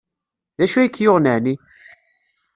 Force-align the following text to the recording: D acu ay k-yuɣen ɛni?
D 0.57 0.59
acu 0.63 0.77
ay 0.79 0.89
k-yuɣen 0.89 1.31
ɛni? 1.35 1.55